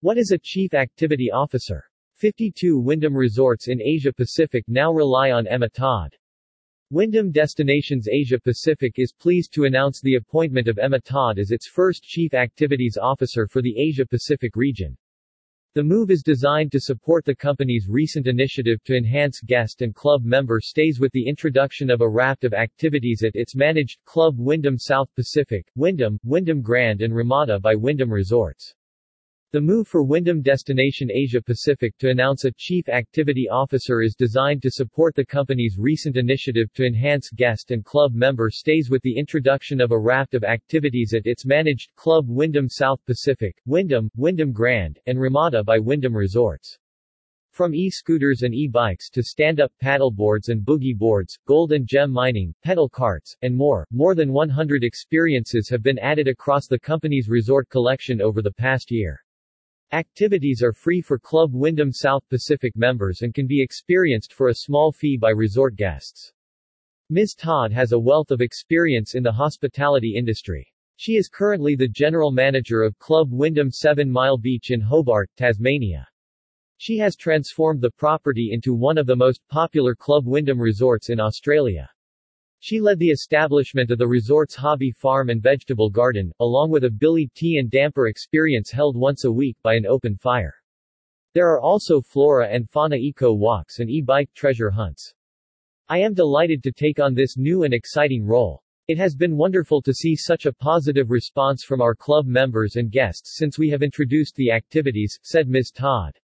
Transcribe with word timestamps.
What 0.00 0.18
is 0.18 0.30
a 0.30 0.38
Chief 0.38 0.74
Activity 0.74 1.30
Officer? 1.30 1.82
52 2.16 2.78
Wyndham 2.78 3.16
resorts 3.16 3.68
in 3.68 3.80
Asia 3.80 4.12
Pacific 4.12 4.62
now 4.68 4.92
rely 4.92 5.30
on 5.30 5.46
Emma 5.46 5.70
Todd. 5.70 6.14
Wyndham 6.90 7.32
Destinations 7.32 8.06
Asia 8.06 8.38
Pacific 8.38 8.98
is 8.98 9.14
pleased 9.18 9.54
to 9.54 9.64
announce 9.64 10.02
the 10.02 10.16
appointment 10.16 10.68
of 10.68 10.78
Emma 10.78 11.00
Todd 11.00 11.38
as 11.38 11.50
its 11.50 11.66
first 11.66 12.02
Chief 12.02 12.34
Activities 12.34 12.98
Officer 13.00 13.48
for 13.48 13.62
the 13.62 13.74
Asia 13.78 14.04
Pacific 14.04 14.54
region. 14.54 14.98
The 15.72 15.82
move 15.82 16.10
is 16.10 16.22
designed 16.22 16.72
to 16.72 16.80
support 16.80 17.24
the 17.24 17.34
company's 17.34 17.88
recent 17.88 18.26
initiative 18.26 18.84
to 18.84 18.96
enhance 18.98 19.40
guest 19.40 19.80
and 19.80 19.94
club 19.94 20.24
member 20.26 20.60
stays 20.60 21.00
with 21.00 21.12
the 21.12 21.26
introduction 21.26 21.90
of 21.90 22.02
a 22.02 22.08
raft 22.08 22.44
of 22.44 22.52
activities 22.52 23.22
at 23.24 23.34
its 23.34 23.56
managed 23.56 24.04
Club 24.04 24.34
Wyndham 24.38 24.76
South 24.76 25.08
Pacific, 25.14 25.66
Wyndham, 25.74 26.20
Wyndham 26.22 26.60
Grand 26.60 27.00
and 27.00 27.16
Ramada 27.16 27.58
by 27.58 27.74
Wyndham 27.74 28.12
Resorts. 28.12 28.74
The 29.52 29.60
move 29.60 29.86
for 29.86 30.02
Wyndham 30.02 30.42
Destination 30.42 31.08
Asia 31.08 31.40
Pacific 31.40 31.96
to 31.98 32.10
announce 32.10 32.44
a 32.44 32.50
Chief 32.56 32.88
Activity 32.88 33.48
Officer 33.48 34.02
is 34.02 34.16
designed 34.16 34.60
to 34.62 34.72
support 34.72 35.14
the 35.14 35.24
company's 35.24 35.76
recent 35.78 36.16
initiative 36.16 36.72
to 36.72 36.84
enhance 36.84 37.30
guest 37.30 37.70
and 37.70 37.84
club 37.84 38.12
member 38.12 38.50
stays 38.50 38.90
with 38.90 39.02
the 39.02 39.16
introduction 39.16 39.80
of 39.80 39.92
a 39.92 39.98
raft 39.98 40.34
of 40.34 40.42
activities 40.42 41.14
at 41.14 41.26
its 41.26 41.46
managed 41.46 41.94
Club 41.94 42.26
Wyndham 42.28 42.68
South 42.68 42.98
Pacific, 43.06 43.56
Wyndham, 43.66 44.10
Wyndham 44.16 44.50
Grand, 44.50 44.98
and 45.06 45.20
Ramada 45.20 45.62
by 45.62 45.78
Wyndham 45.78 46.16
Resorts. 46.16 46.76
From 47.52 47.72
e-scooters 47.72 48.42
and 48.42 48.52
e-bikes 48.52 49.08
to 49.10 49.22
stand-up 49.22 49.72
paddleboards 49.80 50.48
and 50.48 50.66
boogie 50.66 50.98
boards, 50.98 51.38
gold 51.46 51.70
and 51.70 51.86
gem 51.86 52.10
mining, 52.10 52.52
pedal 52.64 52.88
carts, 52.88 53.36
and 53.42 53.56
more, 53.56 53.86
more 53.92 54.16
than 54.16 54.32
100 54.32 54.82
experiences 54.82 55.68
have 55.68 55.84
been 55.84 56.00
added 56.00 56.26
across 56.26 56.66
the 56.66 56.80
company's 56.80 57.28
resort 57.28 57.68
collection 57.68 58.20
over 58.20 58.42
the 58.42 58.52
past 58.52 58.90
year. 58.90 59.22
Activities 59.92 60.64
are 60.64 60.72
free 60.72 61.00
for 61.00 61.16
Club 61.16 61.54
Wyndham 61.54 61.92
South 61.92 62.28
Pacific 62.28 62.76
members 62.76 63.22
and 63.22 63.32
can 63.32 63.46
be 63.46 63.62
experienced 63.62 64.32
for 64.32 64.48
a 64.48 64.54
small 64.56 64.90
fee 64.90 65.16
by 65.16 65.30
resort 65.30 65.76
guests. 65.76 66.32
Ms. 67.08 67.36
Todd 67.36 67.70
has 67.70 67.92
a 67.92 67.98
wealth 67.98 68.32
of 68.32 68.40
experience 68.40 69.14
in 69.14 69.22
the 69.22 69.30
hospitality 69.30 70.14
industry. 70.16 70.66
She 70.96 71.14
is 71.14 71.28
currently 71.28 71.76
the 71.76 71.86
general 71.86 72.32
manager 72.32 72.82
of 72.82 72.98
Club 72.98 73.28
Wyndham 73.30 73.70
7 73.70 74.10
Mile 74.10 74.38
Beach 74.38 74.72
in 74.72 74.80
Hobart, 74.80 75.30
Tasmania. 75.36 76.08
She 76.78 76.98
has 76.98 77.14
transformed 77.14 77.80
the 77.80 77.92
property 77.92 78.50
into 78.50 78.74
one 78.74 78.98
of 78.98 79.06
the 79.06 79.14
most 79.14 79.40
popular 79.48 79.94
Club 79.94 80.26
Wyndham 80.26 80.58
resorts 80.58 81.10
in 81.10 81.20
Australia. 81.20 81.88
She 82.66 82.80
led 82.80 82.98
the 82.98 83.10
establishment 83.10 83.92
of 83.92 83.98
the 83.98 84.08
resort's 84.08 84.56
hobby 84.56 84.90
farm 84.90 85.30
and 85.30 85.40
vegetable 85.40 85.88
garden, 85.88 86.32
along 86.40 86.72
with 86.72 86.82
a 86.82 86.90
billy 86.90 87.30
tea 87.32 87.58
and 87.58 87.70
damper 87.70 88.08
experience 88.08 88.72
held 88.72 88.96
once 88.96 89.22
a 89.22 89.30
week 89.30 89.56
by 89.62 89.74
an 89.74 89.86
open 89.86 90.16
fire. 90.16 90.56
There 91.32 91.46
are 91.46 91.60
also 91.60 92.00
flora 92.00 92.48
and 92.48 92.68
fauna 92.68 92.96
eco 92.96 93.32
walks 93.32 93.78
and 93.78 93.88
e-bike 93.88 94.34
treasure 94.34 94.70
hunts. 94.70 95.14
I 95.88 95.98
am 95.98 96.12
delighted 96.12 96.60
to 96.64 96.72
take 96.72 96.98
on 96.98 97.14
this 97.14 97.36
new 97.36 97.62
and 97.62 97.72
exciting 97.72 98.26
role. 98.26 98.64
It 98.88 98.98
has 98.98 99.14
been 99.14 99.36
wonderful 99.36 99.80
to 99.82 99.94
see 99.94 100.16
such 100.16 100.44
a 100.44 100.52
positive 100.52 101.12
response 101.12 101.62
from 101.62 101.80
our 101.80 101.94
club 101.94 102.26
members 102.26 102.74
and 102.74 102.90
guests 102.90 103.36
since 103.38 103.60
we 103.60 103.70
have 103.70 103.84
introduced 103.84 104.34
the 104.34 104.50
activities, 104.50 105.16
said 105.22 105.48
Ms. 105.48 105.70
Todd. 105.70 106.18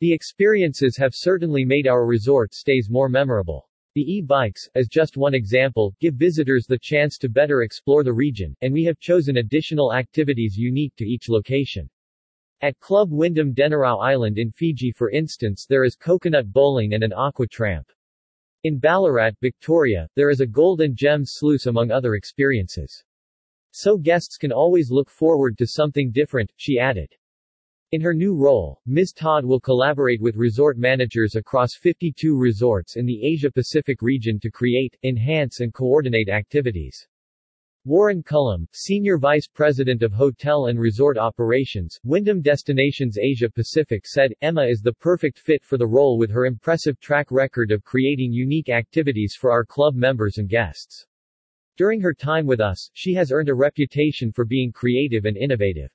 The 0.00 0.12
experiences 0.12 0.98
have 0.98 1.14
certainly 1.14 1.64
made 1.64 1.86
our 1.86 2.04
resort 2.04 2.52
stays 2.52 2.90
more 2.90 3.08
memorable. 3.08 3.70
The 3.94 4.10
e-bikes, 4.10 4.70
as 4.74 4.88
just 4.88 5.18
one 5.18 5.34
example, 5.34 5.94
give 6.00 6.14
visitors 6.14 6.64
the 6.66 6.78
chance 6.78 7.18
to 7.18 7.28
better 7.28 7.62
explore 7.62 8.02
the 8.02 8.14
region, 8.14 8.56
and 8.62 8.72
we 8.72 8.84
have 8.84 8.98
chosen 8.98 9.36
additional 9.36 9.92
activities 9.92 10.56
unique 10.56 10.96
to 10.96 11.04
each 11.04 11.28
location. 11.28 11.90
At 12.62 12.78
Club 12.78 13.10
Wyndham 13.10 13.52
Denarau 13.52 13.98
Island 13.98 14.38
in 14.38 14.50
Fiji 14.50 14.92
for 14.92 15.10
instance 15.10 15.66
there 15.68 15.84
is 15.84 15.94
coconut 15.94 16.50
bowling 16.52 16.94
and 16.94 17.04
an 17.04 17.12
aqua 17.12 17.46
tramp. 17.48 17.90
In 18.64 18.78
Ballarat, 18.78 19.32
Victoria, 19.42 20.08
there 20.14 20.30
is 20.30 20.40
a 20.40 20.46
golden 20.46 20.94
gem 20.94 21.24
sluice 21.26 21.66
among 21.66 21.90
other 21.90 22.14
experiences. 22.14 23.04
So 23.72 23.98
guests 23.98 24.38
can 24.38 24.52
always 24.52 24.90
look 24.90 25.10
forward 25.10 25.58
to 25.58 25.66
something 25.66 26.12
different, 26.12 26.52
she 26.56 26.78
added. 26.78 27.12
In 27.92 28.00
her 28.00 28.14
new 28.14 28.34
role, 28.34 28.80
Ms. 28.86 29.12
Todd 29.12 29.44
will 29.44 29.60
collaborate 29.60 30.22
with 30.22 30.36
resort 30.36 30.78
managers 30.78 31.34
across 31.34 31.76
52 31.78 32.38
resorts 32.38 32.96
in 32.96 33.04
the 33.04 33.20
Asia-Pacific 33.22 34.00
region 34.00 34.40
to 34.40 34.50
create, 34.50 34.96
enhance 35.04 35.60
and 35.60 35.74
coordinate 35.74 36.30
activities. 36.30 37.06
Warren 37.84 38.22
Cullum, 38.22 38.66
Senior 38.72 39.18
Vice 39.18 39.46
President 39.46 40.02
of 40.02 40.10
Hotel 40.10 40.68
and 40.68 40.80
Resort 40.80 41.18
Operations, 41.18 42.00
Wyndham 42.02 42.40
Destinations 42.40 43.18
Asia 43.18 43.50
Pacific 43.50 44.06
said, 44.06 44.32
Emma 44.40 44.64
is 44.64 44.80
the 44.80 44.94
perfect 44.94 45.38
fit 45.38 45.62
for 45.62 45.76
the 45.76 45.86
role 45.86 46.16
with 46.16 46.30
her 46.30 46.46
impressive 46.46 46.98
track 46.98 47.30
record 47.30 47.70
of 47.70 47.84
creating 47.84 48.32
unique 48.32 48.70
activities 48.70 49.36
for 49.38 49.52
our 49.52 49.66
club 49.66 49.94
members 49.94 50.38
and 50.38 50.48
guests. 50.48 51.06
During 51.76 52.00
her 52.00 52.14
time 52.14 52.46
with 52.46 52.60
us, 52.60 52.88
she 52.94 53.12
has 53.12 53.30
earned 53.30 53.50
a 53.50 53.54
reputation 53.54 54.32
for 54.32 54.46
being 54.46 54.72
creative 54.72 55.26
and 55.26 55.36
innovative. 55.36 55.90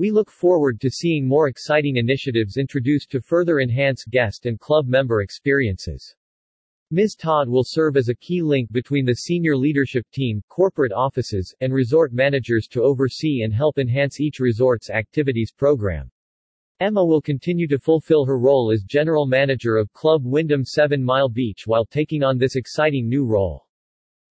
We 0.00 0.12
look 0.12 0.30
forward 0.30 0.80
to 0.82 0.90
seeing 0.90 1.26
more 1.26 1.48
exciting 1.48 1.96
initiatives 1.96 2.56
introduced 2.56 3.10
to 3.10 3.20
further 3.20 3.58
enhance 3.58 4.04
guest 4.04 4.46
and 4.46 4.60
club 4.60 4.86
member 4.86 5.22
experiences. 5.22 6.14
Ms. 6.92 7.16
Todd 7.16 7.48
will 7.48 7.64
serve 7.66 7.96
as 7.96 8.08
a 8.08 8.14
key 8.14 8.40
link 8.40 8.70
between 8.72 9.04
the 9.04 9.16
senior 9.16 9.56
leadership 9.56 10.06
team, 10.12 10.40
corporate 10.48 10.92
offices, 10.92 11.54
and 11.60 11.74
resort 11.74 12.12
managers 12.12 12.68
to 12.68 12.82
oversee 12.82 13.42
and 13.42 13.52
help 13.52 13.76
enhance 13.76 14.20
each 14.20 14.38
resort's 14.38 14.88
activities 14.88 15.50
program. 15.50 16.10
Emma 16.80 17.04
will 17.04 17.20
continue 17.20 17.66
to 17.66 17.78
fulfill 17.80 18.24
her 18.24 18.38
role 18.38 18.70
as 18.70 18.84
general 18.84 19.26
manager 19.26 19.76
of 19.76 19.92
Club 19.92 20.22
Wyndham 20.24 20.64
7 20.64 21.02
Mile 21.02 21.28
Beach 21.28 21.66
while 21.66 21.84
taking 21.84 22.22
on 22.22 22.38
this 22.38 22.54
exciting 22.54 23.08
new 23.08 23.26
role. 23.26 23.67